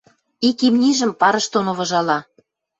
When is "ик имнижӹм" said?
0.49-1.11